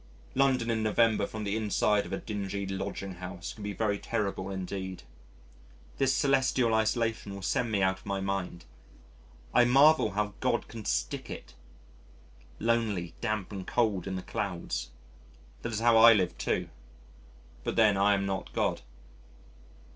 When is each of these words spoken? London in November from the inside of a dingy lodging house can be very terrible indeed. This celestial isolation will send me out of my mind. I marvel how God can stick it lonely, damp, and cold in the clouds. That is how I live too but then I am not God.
London 0.33 0.71
in 0.71 0.81
November 0.81 1.27
from 1.27 1.43
the 1.43 1.55
inside 1.55 2.07
of 2.07 2.11
a 2.11 2.17
dingy 2.17 2.65
lodging 2.65 3.13
house 3.17 3.53
can 3.53 3.61
be 3.61 3.71
very 3.71 3.99
terrible 3.99 4.49
indeed. 4.49 5.03
This 5.99 6.11
celestial 6.11 6.73
isolation 6.73 7.35
will 7.35 7.43
send 7.43 7.71
me 7.71 7.83
out 7.83 7.99
of 7.99 8.07
my 8.07 8.19
mind. 8.19 8.65
I 9.53 9.63
marvel 9.65 10.13
how 10.13 10.33
God 10.39 10.67
can 10.67 10.85
stick 10.85 11.29
it 11.29 11.53
lonely, 12.57 13.13
damp, 13.21 13.51
and 13.51 13.67
cold 13.67 14.07
in 14.07 14.15
the 14.15 14.23
clouds. 14.23 14.89
That 15.61 15.71
is 15.71 15.81
how 15.81 15.97
I 15.97 16.13
live 16.13 16.35
too 16.39 16.69
but 17.63 17.75
then 17.75 17.95
I 17.95 18.15
am 18.15 18.25
not 18.25 18.51
God. 18.53 18.81